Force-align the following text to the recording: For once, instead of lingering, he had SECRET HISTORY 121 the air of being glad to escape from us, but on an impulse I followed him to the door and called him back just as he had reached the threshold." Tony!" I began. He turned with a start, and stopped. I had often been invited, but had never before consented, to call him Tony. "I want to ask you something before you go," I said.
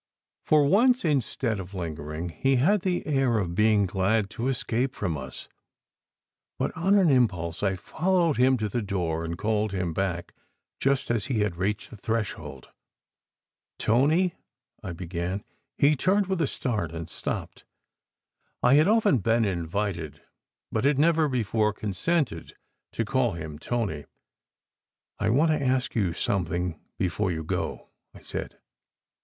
For 0.43 0.65
once, 0.65 1.05
instead 1.05 1.59
of 1.59 1.75
lingering, 1.75 2.29
he 2.29 2.55
had 2.55 2.81
SECRET 2.81 3.03
HISTORY 3.03 3.13
121 3.13 3.15
the 3.15 3.21
air 3.21 3.37
of 3.39 3.55
being 3.55 3.85
glad 3.85 4.29
to 4.31 4.47
escape 4.47 4.95
from 4.95 5.15
us, 5.15 5.47
but 6.57 6.75
on 6.75 6.95
an 6.95 7.11
impulse 7.11 7.61
I 7.61 7.75
followed 7.75 8.37
him 8.37 8.57
to 8.57 8.67
the 8.67 8.81
door 8.81 9.23
and 9.23 9.37
called 9.37 9.73
him 9.73 9.93
back 9.93 10.33
just 10.79 11.11
as 11.11 11.25
he 11.25 11.41
had 11.41 11.55
reached 11.55 11.91
the 11.91 11.97
threshold." 11.97 12.69
Tony!" 13.77 14.33
I 14.83 14.91
began. 14.93 15.43
He 15.77 15.95
turned 15.95 16.25
with 16.25 16.41
a 16.41 16.47
start, 16.47 16.91
and 16.91 17.07
stopped. 17.07 17.63
I 18.63 18.73
had 18.73 18.87
often 18.87 19.19
been 19.19 19.45
invited, 19.45 20.23
but 20.71 20.83
had 20.83 20.97
never 20.97 21.29
before 21.29 21.73
consented, 21.73 22.55
to 22.93 23.05
call 23.05 23.33
him 23.33 23.59
Tony. 23.59 24.05
"I 25.19 25.29
want 25.29 25.51
to 25.51 25.61
ask 25.63 25.93
you 25.93 26.13
something 26.13 26.81
before 26.97 27.31
you 27.31 27.43
go," 27.43 27.89
I 28.15 28.21
said. 28.21 28.57